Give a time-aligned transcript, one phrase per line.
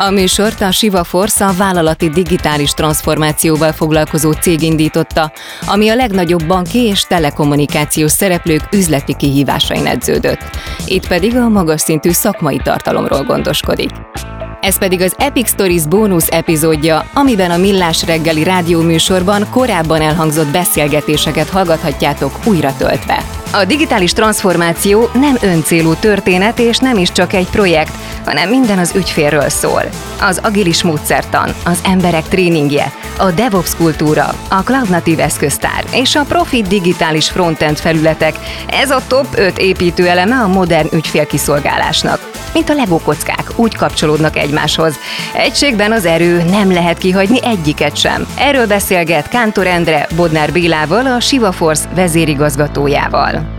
[0.00, 5.32] A műsort a Siva Force a vállalati digitális transformációval foglalkozó cég indította,
[5.66, 10.40] ami a legnagyobb banki és telekommunikációs szereplők üzleti kihívásain edződött.
[10.86, 13.90] Itt pedig a magas szintű szakmai tartalomról gondoskodik.
[14.60, 21.48] Ez pedig az Epic Stories bónusz epizódja, amiben a Millás reggeli rádióműsorban korábban elhangzott beszélgetéseket
[21.48, 23.22] hallgathatjátok újra töltve.
[23.52, 27.92] A digitális transformáció nem öncélú történet és nem is csak egy projekt,
[28.24, 29.82] hanem minden az ügyfélről szól.
[30.20, 36.24] Az agilis módszertan, az emberek tréningje, a DevOps kultúra, a Cloud Native eszköztár és a
[36.28, 38.34] profi digitális frontend felületek,
[38.70, 42.27] ez a top 5 építőeleme a modern ügyfélkiszolgálásnak.
[42.52, 44.98] Mint a Lego kockák, úgy kapcsolódnak egymáshoz.
[45.34, 48.26] Egységben az erő, nem lehet kihagyni egyiket sem.
[48.38, 53.57] Erről beszélget Kántor Endre Bodnár Bélával, a Siva Force vezérigazgatójával.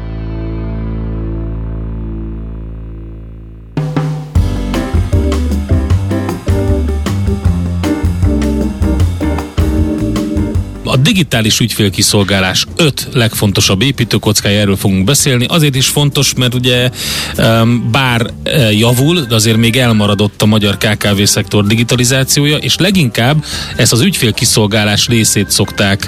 [11.20, 15.46] Digitális ügyfélkiszolgálás öt legfontosabb építőkockája, erről fogunk beszélni.
[15.46, 16.90] Azért is fontos, mert ugye
[17.92, 23.44] bár e, javul, de azért még elmaradott a magyar KKV szektor digitalizációja, és leginkább
[23.76, 26.08] ezt az ügyfélkiszolgálás részét szokták,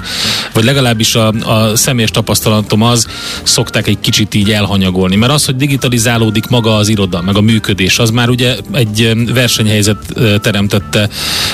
[0.52, 3.06] vagy legalábbis a, a személyes tapasztalatom az,
[3.42, 5.16] szokták egy kicsit így elhanyagolni.
[5.16, 10.18] Mert az, hogy digitalizálódik maga az iroda, meg a működés, az már ugye egy versenyhelyzet
[10.18, 11.08] e, teremtette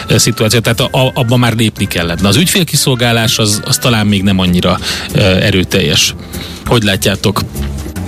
[0.09, 2.21] e, szituáció, tehát abban már lépni kellett.
[2.21, 4.79] De az ügyfélkiszolgálás hozzáállás az, az talán még nem annyira
[5.41, 6.15] erőteljes.
[6.67, 7.43] Hogy látjátok?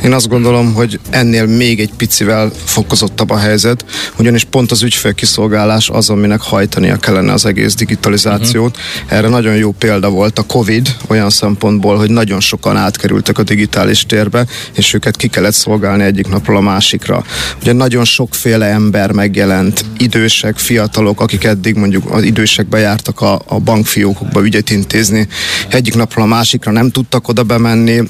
[0.05, 3.85] Én azt gondolom, hogy ennél még egy picivel fokozottabb a helyzet,
[4.19, 8.77] ugyanis pont az ügyfélkiszolgálás az, aminek hajtania kellene az egész digitalizációt.
[8.77, 9.19] Uh-huh.
[9.19, 14.07] Erre nagyon jó példa volt a COVID olyan szempontból, hogy nagyon sokan átkerültek a digitális
[14.07, 17.25] térbe, és őket ki kellett szolgálni egyik napról a másikra.
[17.61, 23.59] Ugye nagyon sokféle ember megjelent, idősek, fiatalok, akik eddig mondjuk az idősekbe jártak a, a
[23.59, 25.29] bankfiókokba ügyet intézni,
[25.69, 28.03] egyik napról a másikra nem tudtak oda bemenni,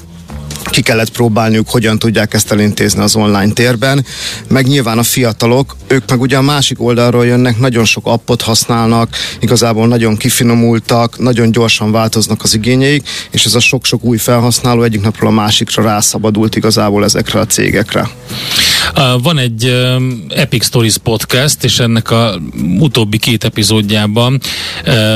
[0.69, 4.05] ki kellett próbálniuk, hogyan tudják ezt elintézni az online térben,
[4.47, 9.15] meg nyilván a fiatalok, ők meg ugye a másik oldalról jönnek, nagyon sok appot használnak,
[9.39, 15.01] igazából nagyon kifinomultak, nagyon gyorsan változnak az igényeik, és ez a sok-sok új felhasználó egyik
[15.01, 18.09] napról a másikra rászabadult igazából ezekre a cégekre.
[19.21, 19.85] Van egy
[20.29, 22.39] Epic Stories podcast, és ennek a
[22.79, 24.39] utóbbi két epizódjában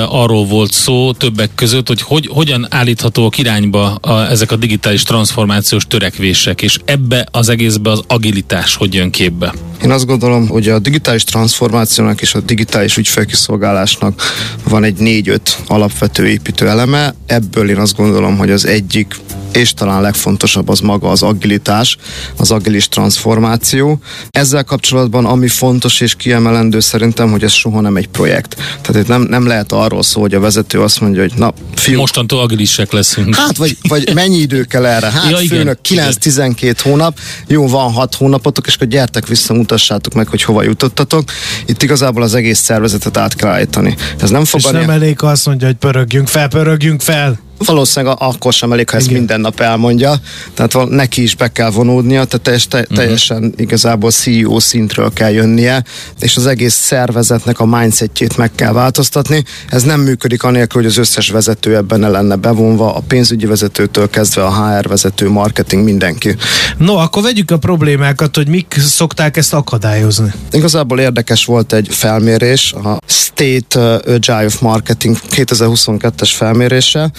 [0.10, 5.88] arról volt szó többek között, hogy, hogy hogyan állíthatóak irányba a, ezek a digitális transformációs
[5.88, 9.54] törekvések, és ebbe az egészbe az agilitás hogy jön képbe?
[9.84, 14.22] Én azt gondolom, hogy a digitális transformációnak és a digitális ügyfelkiszolgálásnak
[14.70, 17.16] van egy négy-öt alapvető építő eleme.
[17.26, 19.16] Ebből én azt gondolom, hogy az egyik
[19.56, 21.98] és talán legfontosabb az maga az agilitás,
[22.38, 24.00] az agilis transformáció.
[24.30, 28.56] Ezzel kapcsolatban ami fontos és kiemelendő szerintem, hogy ez soha nem egy projekt.
[28.56, 31.98] Tehát itt nem, nem lehet arról szó, hogy a vezető azt mondja, hogy na, fiú,
[31.98, 33.36] Mostantól agilisek leszünk.
[33.36, 35.10] Hát, vagy, vagy mennyi idő kell erre?
[35.10, 40.28] Hát, ja, főnök 9-12 hónap, jó, van 6 hónapotok, és akkor gyertek vissza, mutassátok meg,
[40.28, 41.24] hogy hova jutottatok.
[41.66, 43.96] Itt igazából az egész szervezetet át kell állítani.
[44.20, 48.54] Ez nem fog És nem elég azt mondja, hogy pörögjünk fel, pörögjünk fel valószínűleg akkor
[48.54, 49.18] sem elég, ha ezt Igen.
[49.18, 50.16] minden nap elmondja,
[50.54, 52.98] tehát neki is be kell vonódnia, tehát teljes, te, uh-huh.
[52.98, 55.84] teljesen igazából CEO szintről kell jönnie,
[56.20, 59.44] és az egész szervezetnek a mindsetjét meg kell változtatni.
[59.70, 64.10] Ez nem működik anélkül, hogy az összes vezető ebben ne lenne bevonva, a pénzügyi vezetőtől
[64.10, 66.36] kezdve a HR vezető, marketing, mindenki.
[66.78, 70.34] No, akkor vegyük a problémákat, hogy mik szokták ezt akadályozni.
[70.52, 77.12] Igazából érdekes volt egy felmérés, a State Agile of Marketing 2022-es felmérése,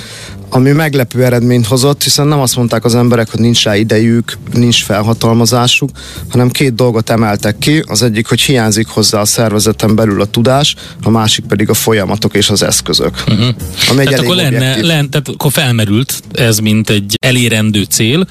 [0.49, 4.84] ami meglepő eredményt hozott, hiszen nem azt mondták az emberek, hogy nincs rá idejük, nincs
[4.84, 5.90] felhatalmazásuk,
[6.28, 7.82] hanem két dolgot emeltek ki.
[7.87, 12.34] Az egyik, hogy hiányzik hozzá a szervezeten belül a tudás, a másik pedig a folyamatok
[12.34, 13.23] és az eszközök.
[13.28, 13.46] Uh-huh.
[13.90, 18.26] Ami egy tehát, akkor lenne, lenne, tehát akkor felmerült ez, mint egy elérendő cél,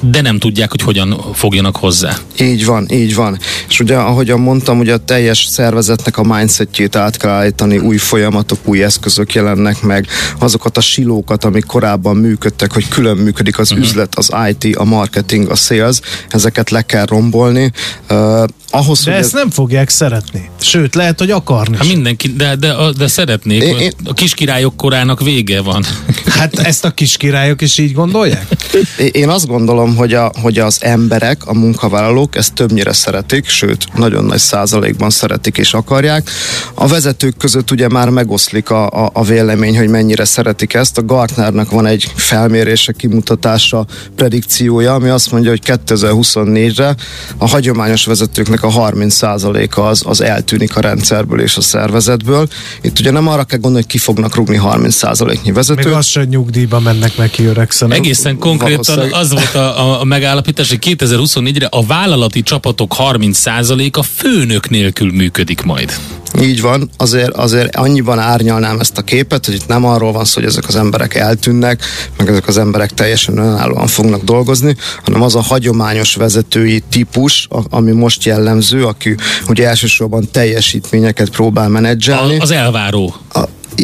[0.00, 2.16] de nem tudják, hogy hogyan fogjanak hozzá.
[2.40, 3.38] Így van, így van.
[3.68, 8.58] És ugye, ahogyan mondtam, ugye a teljes szervezetnek a mindsetjét át kell állítani, új folyamatok,
[8.64, 10.06] új eszközök jelennek meg,
[10.38, 13.86] azokat a silókat, amik korábban működtek, hogy külön működik az uh-huh.
[13.86, 17.72] üzlet, az IT, a marketing, a sales, ezeket le kell rombolni.
[18.10, 19.32] Uh, ahhoz, de ezt ez...
[19.32, 20.50] nem fogják szeretni.
[20.60, 21.76] Sőt, lehet, hogy akarni.
[21.76, 23.62] Hát mindenki, de, de, de szeretnék.
[23.62, 23.92] Én, én...
[24.04, 25.84] A kiskirályok korának vége van.
[26.26, 28.46] Hát ezt a kiskirályok is így gondolják?
[29.12, 34.24] Én azt gondolom, hogy, a, hogy az emberek, a munkavállalók ezt többnyire szeretik, sőt, nagyon
[34.24, 36.30] nagy százalékban szeretik és akarják.
[36.74, 40.98] A vezetők között ugye már megoszlik a, a, a vélemény, hogy mennyire szeretik ezt.
[40.98, 43.86] A Gartnernak van egy felmérése, kimutatása,
[44.16, 46.94] predikciója, ami azt mondja, hogy 2024-re
[47.38, 52.48] a hagyományos vezetőknek a 30%-a az, az eltűnik a rendszerből és a szervezetből.
[52.80, 55.84] Itt ugye nem arra kell gondolni, hogy ki fognak rúgni 30%-nyi vezetőt.
[55.84, 57.98] Még az sem nyugdíjba mennek neki öregszenek.
[57.98, 64.68] Egészen konkrétan az volt a, a, a megállapítás, hogy 2024-re a vállalati csapatok 30%-a főnök
[64.68, 65.92] nélkül működik majd.
[66.40, 70.40] Így van, azért, azért annyiban árnyalnám ezt a képet, hogy itt nem arról van szó,
[70.40, 71.82] hogy ezek az emberek eltűnnek,
[72.16, 77.92] meg ezek az emberek teljesen önállóan fognak dolgozni, hanem az a hagyományos vezetői típus, ami
[77.92, 79.14] most jellemző, aki
[79.48, 82.38] ugye elsősorban teljesítményeket próbál menedzselni.
[82.38, 83.14] A, az elváró.
[83.32, 83.40] A,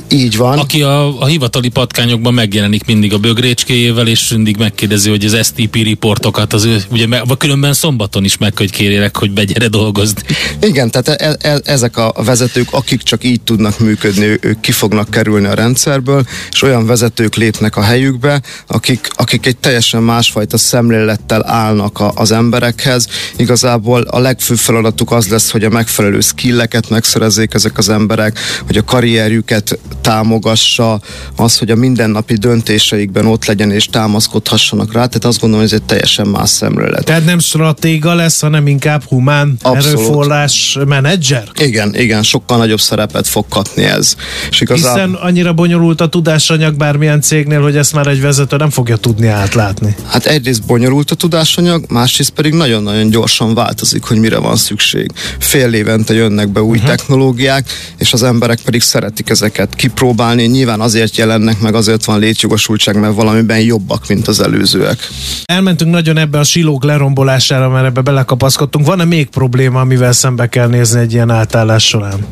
[0.08, 0.58] így van.
[0.58, 5.74] Aki a, a hivatali patkányokban megjelenik mindig a bögrécskéjével, és mindig megkérdezi, hogy az STP
[5.74, 10.22] riportokat, az ő, ugye vagy különben szombaton is meg, hogy kérjelek, hogy begyere dolgozni.
[10.60, 15.10] Igen, tehát e, e, ezek a vezetők, akik csak így tudnak működni, ők ki fognak
[15.10, 21.50] kerülni a rendszerből, és olyan vezetők lépnek a helyükbe, akik, akik egy teljesen másfajta szemlélettel
[21.50, 23.08] állnak a, az emberekhez.
[23.36, 28.76] Igazából a legfőbb feladatuk az lesz, hogy a megfelelő skilleket megszerezzék ezek az emberek, hogy
[28.76, 31.00] a karrierjüket támogassa,
[31.36, 35.80] az, hogy a mindennapi döntéseikben ott legyen és támaszkodhassanak rá, tehát azt gondolom, hogy ez
[35.80, 37.04] egy teljesen más szemlélet.
[37.04, 39.98] Tehát nem stratéga lesz, hanem inkább humán Abszolút.
[39.98, 41.48] erőforrás menedzser?
[41.58, 44.14] Igen, igen, sokkal nagyobb szerepet fog kapni ez.
[44.50, 44.92] És igazán...
[44.92, 49.26] Hiszen annyira bonyolult a tudásanyag bármilyen cégnél, hogy ezt már egy vezető nem fogja tudni
[49.26, 49.96] átlátni.
[50.06, 55.10] Hát egyrészt bonyolult a tudásanyag, másrészt pedig nagyon-nagyon gyorsan változik, hogy mire van szükség.
[55.38, 56.90] Fél évente jönnek be új uh-huh.
[56.90, 57.66] technológiák,
[57.98, 60.42] és az emberek pedig szeretik ezeket kipróbálni.
[60.42, 65.08] Nyilván azért jelennek meg, azért van létjogosultság, mert valamiben jobbak, mint az előzőek.
[65.44, 68.86] Elmentünk nagyon ebbe a silók lerombolására, mert ebbe belekapaszkodtunk.
[68.86, 72.26] Van-e még probléma, amivel szembe kell nézni egy ilyen átállás során?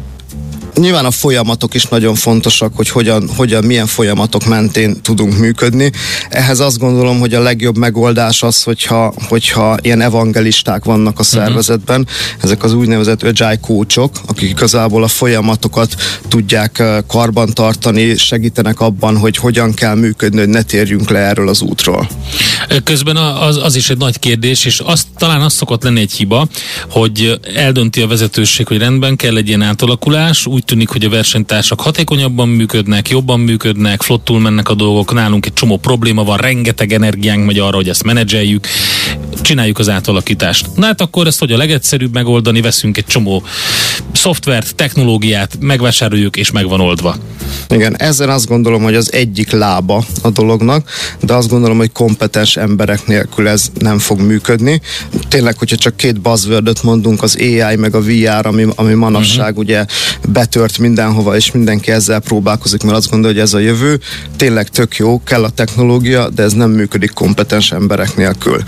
[0.75, 5.93] Nyilván a folyamatok is nagyon fontosak, hogy hogyan, hogyan, milyen folyamatok mentén tudunk működni.
[6.29, 11.39] Ehhez azt gondolom, hogy a legjobb megoldás az, hogyha, hogyha ilyen evangelisták vannak a mhm.
[11.39, 12.43] szervezetben, uh-huh.
[12.43, 15.95] ezek az úgynevezett agile coachok, akik igazából a folyamatokat
[16.29, 21.61] tudják eh, karbantartani, segítenek abban, hogy hogyan kell működni, hogy ne térjünk le erről az
[21.61, 22.09] útról.
[22.85, 26.49] Közben az, az is egy nagy kérdés, és az, talán az szokott lenni egy hiba,
[26.91, 31.81] hogy eldönti a vezetőség, hogy rendben kell egy ilyen átalakulás, úgy tűnik, hogy a versenytársak
[31.81, 37.47] hatékonyabban működnek, jobban működnek, flottul mennek a dolgok, nálunk egy csomó probléma van, rengeteg energiánk
[37.47, 38.67] megy arra, hogy ezt menedzseljük,
[39.43, 40.67] csináljuk az átalakítást.
[40.75, 43.43] Na hát akkor ezt hogy a legegyszerűbb megoldani, veszünk egy csomó
[44.13, 47.17] szoftvert, technológiát, megvásároljuk és megvan oldva.
[47.69, 52.57] Igen, ezzel azt gondolom, hogy az egyik lába a dolognak, de azt gondolom, hogy kompetens
[52.57, 54.81] emberek nélkül ez nem fog működni.
[55.29, 59.59] Tényleg, hogyha csak két buzzword mondunk, az AI meg a VR, ami, ami manapság uh-huh.
[59.59, 59.85] ugye
[60.29, 64.01] betört mindenhova, és mindenki ezzel próbálkozik, mert azt gondolja, hogy ez a jövő.
[64.37, 68.63] Tényleg tök jó, kell a technológia, de ez nem működik kompetens emberek nélkül.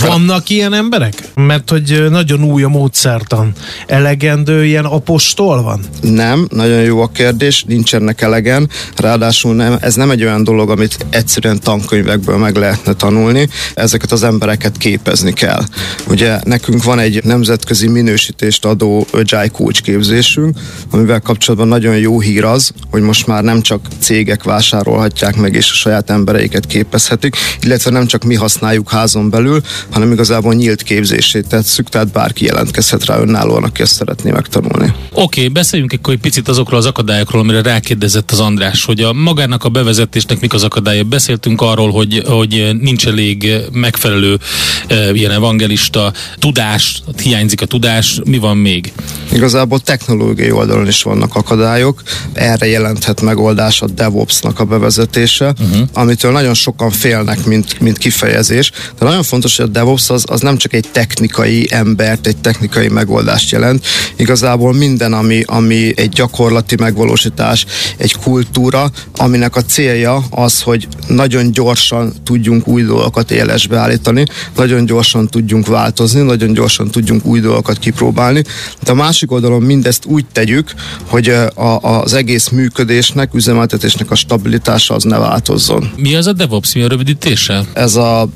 [0.00, 1.14] Vannak ilyen emberek?
[1.34, 3.52] Mert hogy nagyon új a módszertan.
[3.86, 5.80] Elegendő ilyen apostol van?
[6.00, 8.70] Nem, nagyon jó a kérdés, nincsenek elegen.
[8.96, 13.48] Ráadásul nem, ez nem egy olyan dolog, amit egyszerűen tankönyvekből meg lehetne tanulni.
[13.74, 15.62] Ezeket az embereket képezni kell.
[16.08, 20.58] Ugye nekünk van egy nemzetközi minősítést adó Agile Coach képzésünk,
[20.90, 25.70] amivel kapcsolatban nagyon jó hír az, hogy most már nem csak cégek vásárolhatják meg és
[25.70, 31.48] a saját embereiket képezhetik, illetve nem csak mi használjuk házon belül, hanem igazából nyílt képzését
[31.48, 34.92] tetszük, tehát bárki jelentkezhet rá önállóan, aki ezt szeretné megtanulni.
[35.12, 39.12] Oké, okay, beszéljünk akkor egy picit azokról az akadályokról, amire rákérdezett az András, hogy a
[39.12, 41.04] magának a bevezetésnek mik az akadálya.
[41.04, 44.38] Beszéltünk arról, hogy, hogy nincs elég megfelelő
[44.86, 48.92] e, ilyen evangelista tudás, hiányzik a tudás, mi van még?
[49.32, 52.02] Igazából technológiai oldalon is vannak akadályok,
[52.32, 55.88] erre jelenthet megoldás a DevOps-nak a bevezetése, uh-huh.
[55.92, 60.40] amitől nagyon sokan félnek, mint, mint kifejezés, de nagyon fontos, hogy a DevOps az, az
[60.40, 66.76] nem csak egy technikai embert, egy technikai megoldást jelent, igazából minden, ami, ami egy gyakorlati
[66.78, 74.24] megvalósítás, egy kultúra, aminek a célja az, hogy nagyon gyorsan tudjunk új dolgokat élesbe állítani,
[74.56, 78.44] nagyon gyorsan tudjunk változni, nagyon gyorsan tudjunk új dolgokat kipróbálni.
[78.84, 80.74] De a másik oldalon mindezt úgy tegyük,
[81.06, 85.90] hogy a, az egész működésnek, üzemeltetésnek a stabilitása az ne változzon.
[85.96, 87.64] Mi az a DevOps, mi a rövidítése?
[87.72, 88.28] Ez a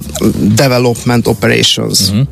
[0.54, 2.10] Development Operations.
[2.10, 2.26] Uh-huh.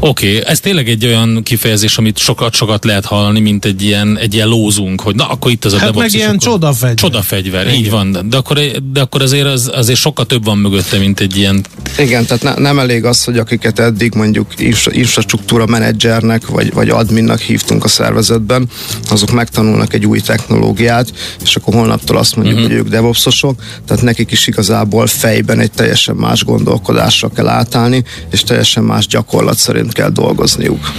[0.00, 4.34] Oké, okay, ez tényleg egy olyan kifejezés, amit sokat-sokat lehet hallani, mint egy ilyen, egy
[4.34, 6.12] ilyen lózunk, hogy na, akkor itt az a hát DevOps.
[6.12, 6.94] meg ilyen csodafegyver.
[6.94, 8.26] Csodafegyver, így van.
[8.28, 8.58] De akkor,
[8.92, 11.64] de akkor azért, az, azért sokkal több van mögötte, mint egy ilyen...
[11.98, 14.46] Igen, tehát ne, nem elég az, hogy akiket eddig mondjuk
[14.86, 18.68] infrastruktúra menedzsernek, vagy, vagy adminnak hívtunk a szervezetben,
[19.10, 21.12] azok megtanulnak egy új technológiát,
[21.42, 22.72] és akkor holnaptól azt mondjuk, uh-huh.
[22.72, 28.42] hogy ők DevOpsosok, tehát nekik is igazából fejben egy teljesen más gondolkodásra kell átállni, és
[28.42, 30.92] teljesen más gyakorlat szerint kell dolgozniuk.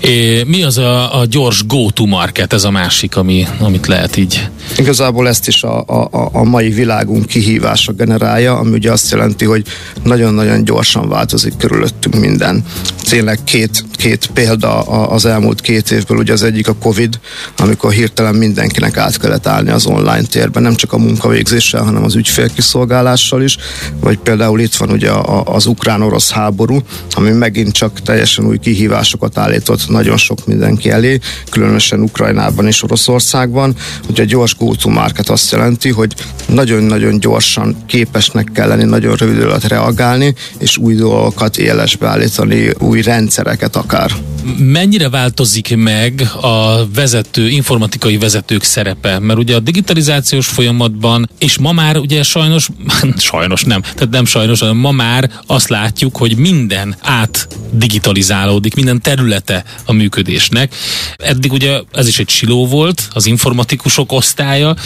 [0.00, 4.48] É, mi az a, a gyors go-to market, ez a másik, ami, amit lehet így?
[4.76, 9.64] Igazából ezt is a, a, a mai világunk kihívása generálja, ami ugye azt jelenti, hogy
[10.02, 12.64] nagyon-nagyon gyorsan változik körülöttünk minden.
[13.08, 17.20] Tényleg két, két példa az elmúlt két évből, ugye az egyik a Covid,
[17.56, 22.14] amikor hirtelen mindenkinek át kellett állni az online térben, nem csak a munkavégzéssel, hanem az
[22.14, 23.56] ügyfélkiszolgálással is,
[24.00, 25.10] vagy például itt van ugye
[25.44, 31.18] az ukrán-orosz háború, ami megint csak teljesen új kihívásokat állított nagyon sok mindenki elé,
[31.50, 33.76] különösen Ukrajnában és Oroszországban.
[34.08, 36.14] Ugye a gyors go-to market azt jelenti, hogy
[36.46, 43.02] nagyon-nagyon gyorsan képesnek kell lenni, nagyon rövid alatt reagálni, és új dolgokat élesbe állítani, új
[43.02, 44.10] rendszereket akár.
[44.58, 49.18] Mennyire változik meg a vezető, informatikai vezetők szerepe?
[49.18, 52.68] Mert ugye a digitalizációs folyamatban, és ma már ugye sajnos,
[53.16, 59.00] sajnos nem, tehát nem sajnos, hanem ma már azt látjuk, hogy minden át digitalizálódik, minden
[59.00, 60.74] területe a működésnek.
[61.16, 64.76] Eddig ugye ez is egy siló volt, az informatikusok osztálya,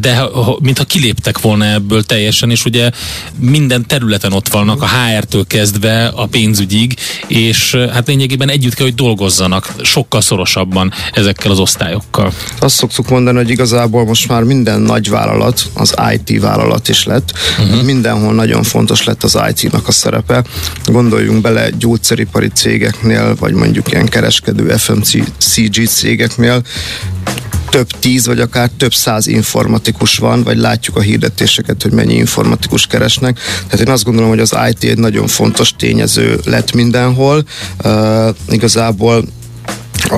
[0.00, 0.22] de
[0.60, 2.90] mintha kiléptek volna ebből teljesen, és ugye
[3.38, 6.96] minden területen ott vannak, a HR-től kezdve a pénzügyig,
[7.26, 12.32] és hát lényegében együtt kell, hogy dolgozzanak sokkal szorosabban ezekkel az osztályokkal.
[12.60, 17.32] Azt szoktuk mondani, hogy igazából most már minden nagy vállalat, az IT vállalat is lett.
[17.58, 17.82] Uh-huh.
[17.82, 20.44] Mindenhol nagyon fontos lett az IT-nak a szerepe.
[20.84, 26.62] Gondoljunk bele gyógyszeripari cégeknél, vagy mondjuk ilyen kereskedő FMCG cégeknél,
[27.70, 32.86] több tíz, vagy akár több száz informatikus van, vagy látjuk a hirdetéseket, hogy mennyi informatikus
[32.86, 33.38] keresnek.
[33.68, 37.44] Tehát én azt gondolom, hogy az IT egy nagyon fontos tényező lett mindenhol.
[37.84, 39.24] Uh, igazából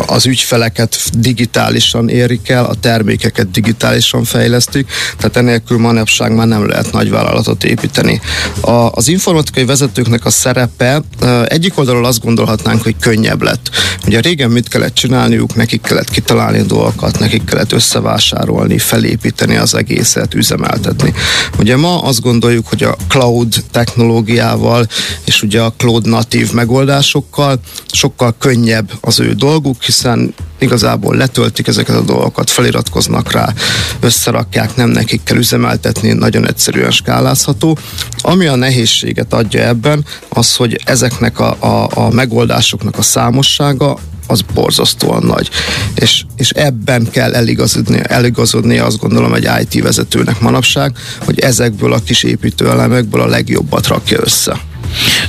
[0.06, 6.92] az ügyfeleket digitálisan érik el, a termékeket digitálisan fejlesztik, tehát enélkül manapság már nem lehet
[6.92, 8.20] nagy vállalatot építeni.
[8.60, 11.02] A, az informatikai vezetőknek a szerepe
[11.44, 13.70] egyik oldalról azt gondolhatnánk, hogy könnyebb lett.
[14.06, 20.34] Ugye régen mit kellett csinálniuk, nekik kellett kitalálni dolgokat, nekik kellett összevásárolni, felépíteni az egészet,
[20.34, 21.14] üzemeltetni.
[21.58, 24.86] Ugye ma azt gondoljuk, hogy a cloud technológiával
[25.24, 27.60] és ugye a cloud natív megoldásokkal
[27.92, 33.52] sokkal könnyebb az ő dolguk, hiszen igazából letöltik ezeket a dolgokat, feliratkoznak rá,
[34.00, 37.78] összerakják, nem nekik kell üzemeltetni, nagyon egyszerűen skálázható.
[38.18, 44.40] Ami a nehézséget adja ebben, az, hogy ezeknek a, a, a megoldásoknak a számossága az
[44.54, 45.50] borzasztóan nagy.
[45.94, 52.02] És, és ebben kell eligazodni, eligazodni azt gondolom egy IT vezetőnek manapság, hogy ezekből a
[52.04, 54.60] kis építőelemekből a legjobbat rakja össze.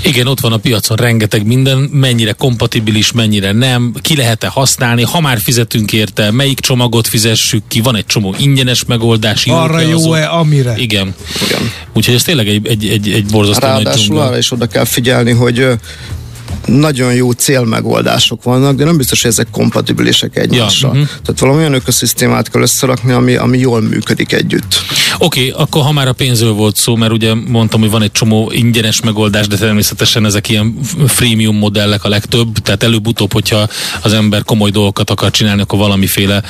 [0.04, 5.20] Igen, ott van a piacon rengeteg minden, mennyire kompatibilis, mennyire nem, ki lehet-e használni, ha
[5.20, 9.46] már fizetünk érte, melyik csomagot fizessük ki, van egy csomó ingyenes megoldás.
[9.46, 10.74] Arra jó-e, amire.
[10.78, 11.16] Igen.
[11.48, 11.72] Igen.
[11.94, 15.32] Úgyhogy ez tényleg egy, egy, egy, egy borzasztó Ráadásul nagy arra is oda kell figyelni,
[15.32, 15.68] hogy
[16.66, 20.96] nagyon jó célmegoldások vannak, de nem biztos, hogy ezek kompatibilisek egymással.
[20.96, 21.20] Ja, uh-huh.
[21.24, 24.76] Tehát valami olyan ökoszisztémát kell összerakni, ami, ami jól működik együtt.
[25.18, 28.12] Oké, okay, akkor ha már a pénzről volt szó, mert ugye mondtam, hogy van egy
[28.12, 33.68] csomó ingyenes megoldás, de természetesen ezek ilyen freemium modellek a legtöbb, tehát előbb-utóbb, hogyha
[34.02, 36.44] az ember komoly dolgokat akar csinálni, akkor valamiféle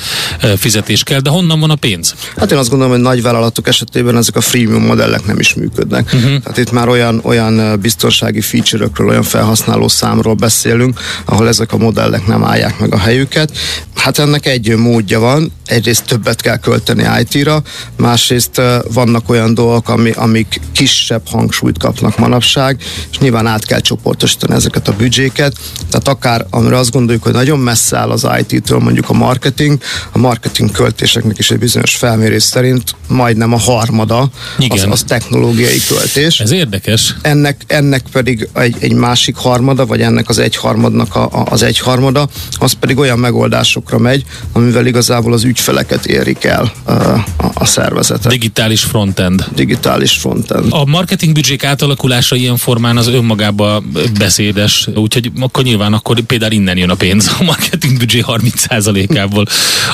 [0.56, 2.14] fizetés kell, de honnan van a pénz?
[2.36, 6.04] Hát én azt gondolom, hogy nagy vállalatok esetében ezek a freemium modellek nem is működnek.
[6.04, 6.38] Uh-huh.
[6.42, 12.26] Tehát itt már olyan, olyan biztonsági feature-ökről, olyan felhasználó számról beszélünk, ahol ezek a modellek
[12.26, 13.52] nem állják meg a helyüket.
[13.94, 17.62] Hát ennek egy módja van, egyrészt többet kell költeni IT-ra,
[17.96, 18.60] másrészt
[18.92, 24.88] vannak olyan dolgok, ami, amik kisebb hangsúlyt kapnak manapság, és nyilván át kell csoportosítani ezeket
[24.88, 25.56] a büdzséket,
[25.90, 29.78] tehát akár amire azt gondoljuk, hogy nagyon messze áll az IT-től mondjuk a marketing,
[30.12, 34.30] a marketing költéseknek is egy bizonyos felmérés szerint majdnem a harmada
[34.68, 36.40] az, az technológiai költés.
[36.40, 37.14] Ez érdekes.
[37.22, 42.28] Ennek, ennek pedig egy, egy másik harmada, vagy ennek az egyharmadnak a, a, az egyharmada,
[42.52, 48.32] az pedig olyan megoldásokra megy, amivel igazából az ügyfeleket érik el a, a, a szervezetet.
[48.32, 49.46] Digitális frontend.
[49.54, 50.66] Digitális frontend.
[50.70, 56.76] A marketing büdzsék átalakulása ilyen formán az önmagában beszédes, úgyhogy akkor nyilván akkor például innen
[56.76, 59.46] jön a pénz a marketing büdzsé 30%-ából.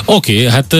[0.05, 0.75] Oké, okay, hát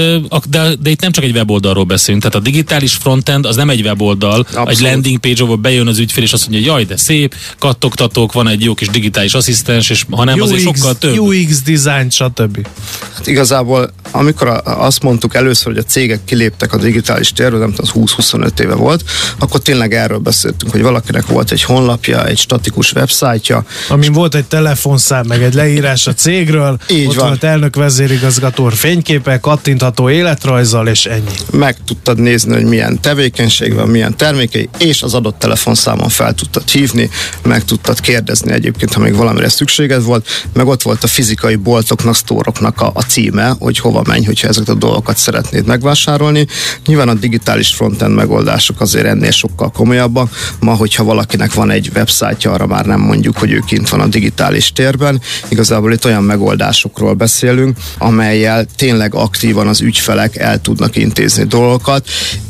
[0.49, 3.81] de, de itt nem csak egy weboldalról beszélünk, tehát a digitális frontend az nem egy
[3.81, 4.69] weboldal, Abszolút.
[4.69, 8.47] egy landing page, ahol bejön az ügyfél, és azt mondja, jaj, de szép, kattogtatók, van
[8.47, 11.17] egy jó kis digitális asszisztens, és ha nem, UX, azért sokkal több.
[11.19, 12.67] UX design, stb.
[13.15, 18.05] Hát igazából, amikor azt mondtuk először, hogy a cégek kiléptek a digitális térről, nem tudom,
[18.17, 19.03] 20-25 éve volt,
[19.39, 23.65] akkor tényleg erről beszéltünk, hogy valakinek volt egy honlapja, egy statikus websájtja.
[23.87, 27.27] Amin volt egy telefonszám, meg egy leírás a cégről, Így ott van.
[27.27, 31.35] volt elnök vezérigazgató fényképe, kattintható életrajzzal, és ennyi.
[31.51, 36.69] Meg tudtad nézni, hogy milyen tevékenység van, milyen termékei, és az adott telefonszámon fel tudtad
[36.69, 37.09] hívni,
[37.43, 42.15] meg tudtad kérdezni egyébként, ha még valamire szükséged volt, meg ott volt a fizikai boltoknak,
[42.15, 46.47] sztóroknak a, a címe, hogy hova menj, hogyha ezeket a dolgokat szeretnéd megvásárolni.
[46.85, 50.29] Nyilván a digitális frontend megoldások azért ennél sokkal komolyabbak.
[50.59, 54.07] Ma, hogyha valakinek van egy websájtja, arra már nem mondjuk, hogy ő kint van a
[54.07, 55.21] digitális térben.
[55.47, 62.07] Igazából itt olyan megoldásokról beszélünk, amelyel tényleg aktívan az ügyfelek el tudnak intézni dolgokat,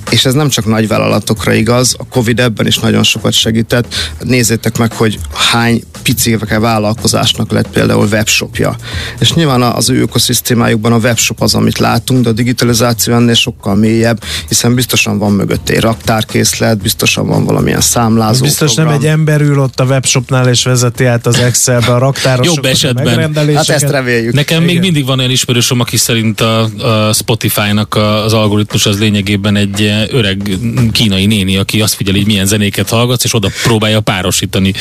[0.09, 3.95] és ez nem csak nagy vállalatokra igaz, a Covid ebben is nagyon sokat segített.
[4.23, 5.19] Nézzétek meg, hogy
[5.51, 8.75] hány picike vállalkozásnak lett például webshopja.
[9.19, 13.75] És nyilván az ő ökoszisztémájukban a webshop az, amit látunk, de a digitalizáció ennél sokkal
[13.75, 18.93] mélyebb, hiszen biztosan van mögött egy raktárkészlet, biztosan van valamilyen számlázó Biztos program.
[18.93, 22.65] nem egy ember ül ott a webshopnál és vezeti át az Excelbe a raktárosokat, Jobb
[22.65, 23.35] esetben.
[23.55, 24.33] Hát ezt reméljük.
[24.33, 24.73] Nekem Igen.
[24.73, 26.61] még mindig van olyan ismerősöm, aki szerint a,
[27.07, 30.57] a Spotify-nak az algoritmus az lényegében egy öreg
[30.91, 34.73] kínai néni, aki azt figyeli, hogy milyen zenéket hallgatsz, és oda próbálja párosítani.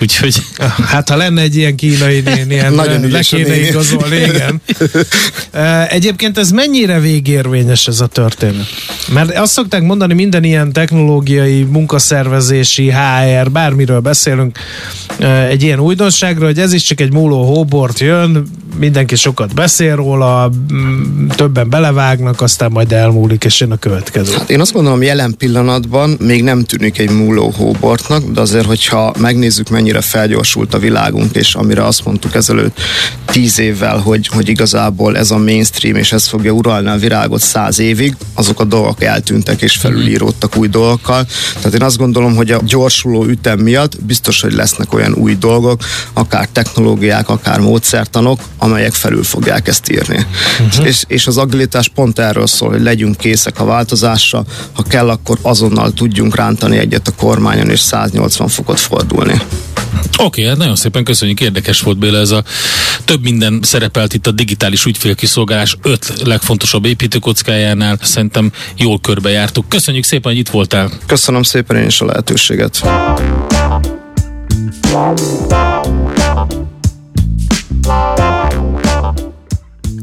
[0.00, 0.42] Úgyhogy...
[0.86, 4.60] Hát ha lenne egy ilyen kínai néni, Nagyon le kéne igazolni, igen.
[5.88, 8.66] Egyébként ez mennyire végérvényes ez a történet?
[9.12, 14.58] Mert azt szokták mondani, minden ilyen technológiai, munkaszervezési, HR, bármiről beszélünk,
[15.48, 18.46] egy ilyen újdonságra, hogy ez is csak egy múló hóbort jön,
[18.78, 20.50] mindenki sokat beszél róla,
[21.28, 24.32] többen belevágnak, aztán majd elmúlik, és jön a következő.
[24.32, 29.14] Hát én azt gondolom, jelen pillanatban még nem tűnik egy múló hóbortnak, de azért, hogyha
[29.18, 32.80] megnézzük, mennyire felgyorsult a világunk, és amire azt mondtuk ezelőtt
[33.24, 37.78] tíz évvel, hogy, hogy igazából ez a mainstream, és ez fogja uralni a virágot száz
[37.78, 41.26] évig, azok a dolgok eltűntek és felülíródtak új dolgokkal.
[41.54, 45.80] Tehát én azt gondolom, hogy a gyorsuló ütem miatt biztos, hogy lesznek olyan új dolgok,
[46.12, 50.26] akár technológiák, akár módszertanok, amelyek felül fogják ezt írni.
[50.60, 50.86] Uh-huh.
[50.86, 55.38] És, és az agilitás pont erről szól, hogy legyünk készek a változásra, ha kell, akkor
[55.42, 59.40] azonnal tudjunk rántani egyet a kormányon, és 180 fokot fordulni.
[60.18, 62.42] Oké, okay, hát nagyon szépen köszönjük, érdekes volt Béla ez a
[63.04, 67.98] több minden szerepelt itt a digitális ügyfélkiszolgálás öt legfontosabb építőkockájánál.
[68.02, 69.68] Szerintem jól körbejártuk.
[69.68, 70.90] Köszönjük szépen, hogy itt voltál.
[71.06, 72.82] Köszönöm szépen én is a lehetőséget.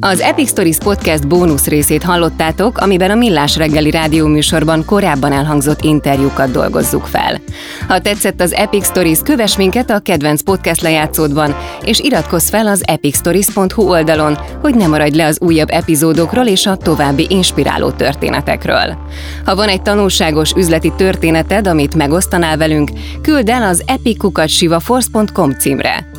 [0.06, 6.52] Az Epic Stories Podcast bónusz részét hallottátok, amiben a Millás reggeli rádióműsorban korábban elhangzott interjúkat
[6.52, 7.42] dolgozzuk fel.
[7.88, 12.84] Ha tetszett az Epic Stories, kövess minket a kedvenc podcast lejátszódban, és iratkozz fel az
[12.86, 18.98] epicstories.hu oldalon, hogy ne maradj le az újabb epizódokról és a további inspiráló történetekről.
[19.46, 22.90] Ha van egy tanulságos üzleti történeted, amit megosztanál velünk,
[23.22, 26.13] küld el az epicukatsivaforce.com címre.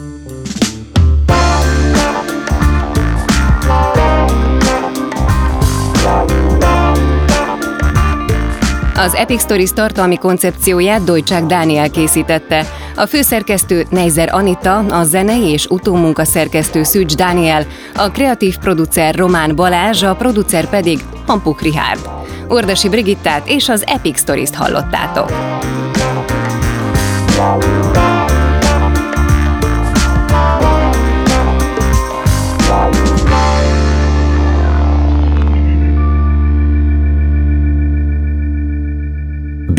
[8.96, 12.66] Az Epic Stories tartalmi koncepcióját Dojcsák Dániel készítette.
[12.96, 19.56] A főszerkesztő Neizer Anita, a zenei és utómunka szerkesztő Szűcs Dániel, a kreatív producer Román
[19.56, 22.08] Balázs, a producer pedig Hampuk Rihárd.
[22.48, 25.32] Ordasi Brigittát és az Epic Stories-t hallottátok.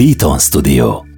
[0.05, 1.14] Beaton Studio